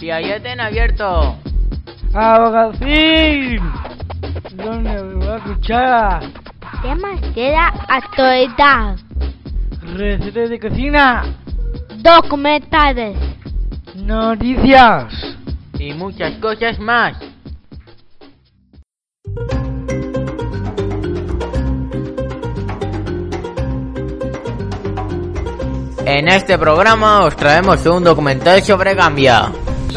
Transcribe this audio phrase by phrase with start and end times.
[0.00, 1.36] Si ahí estén abierto.
[2.14, 3.60] ¡Abogacín!
[4.54, 6.20] ¿Dónde me va a escuchar?
[6.80, 8.96] Temas de la actualidad.
[9.82, 11.22] Recetas de cocina.
[11.98, 13.18] Documentales.
[13.94, 15.36] Noticias.
[15.78, 17.18] Y muchas cosas más.
[26.06, 29.52] En este programa os traemos un documental sobre Gambia.
[29.92, 29.96] Eh,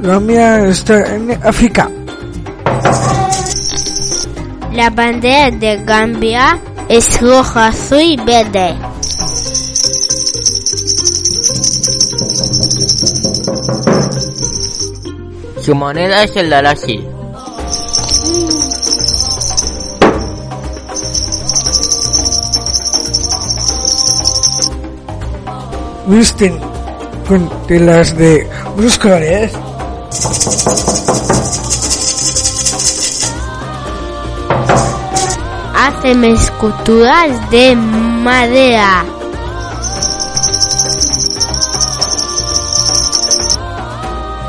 [0.00, 1.88] Gambia está en África.
[4.72, 8.74] La bandera de Gambia es roja, azul y verde.
[15.60, 17.09] Su moneda es el Dalashi.
[26.10, 26.58] Visten
[27.28, 28.44] con telas de
[28.98, 29.52] colores.
[35.72, 39.04] Hacen esculturas de madera.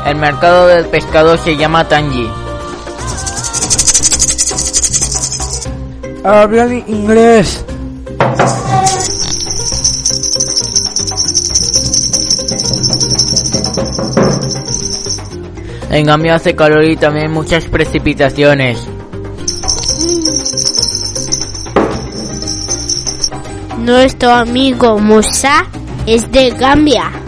[0.04, 2.28] El mercado del pescado se llama Tangi.
[6.24, 7.64] Hablan inglés.
[15.92, 18.88] En Gambia hace calor y también muchas precipitaciones.
[23.78, 25.66] Nuestro amigo Musa
[26.06, 27.21] es de Gambia.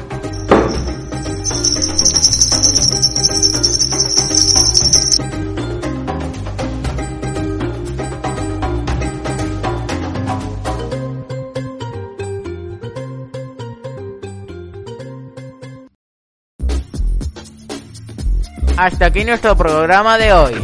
[18.76, 20.54] Hasta aquí nuestro programa de hoy.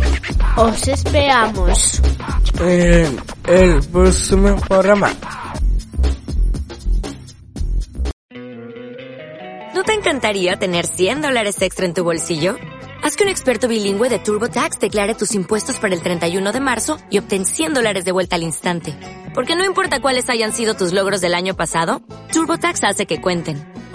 [0.57, 2.03] Os esperamos.
[2.59, 5.13] En el próximo programa.
[9.75, 12.57] ¿No te encantaría tener 100 dólares extra en tu bolsillo?
[13.03, 16.99] Haz que un experto bilingüe de TurboTax declare tus impuestos para el 31 de marzo
[17.11, 18.95] y obtén 100 dólares de vuelta al instante.
[19.35, 23.70] Porque no importa cuáles hayan sido tus logros del año pasado, TurboTax hace que cuenten.